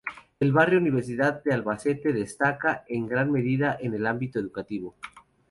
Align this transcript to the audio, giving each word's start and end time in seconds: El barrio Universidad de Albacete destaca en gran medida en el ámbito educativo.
El 0.39 0.51
barrio 0.51 0.79
Universidad 0.79 1.43
de 1.43 1.53
Albacete 1.53 2.11
destaca 2.11 2.83
en 2.87 3.05
gran 3.05 3.31
medida 3.31 3.77
en 3.79 3.93
el 3.93 4.07
ámbito 4.07 4.39
educativo. 4.39 4.95